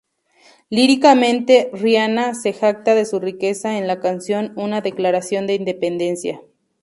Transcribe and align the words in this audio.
Líricamente, 0.71 1.69
Rihanna 1.73 2.33
se 2.33 2.53
jacta 2.53 2.95
de 2.95 3.05
su 3.05 3.19
riqueza 3.19 3.77
en 3.77 3.85
la 3.85 3.99
canción, 3.99 4.51
una 4.55 4.81
declaración 4.81 5.45
de 5.45 5.53
independencia. 5.53 6.41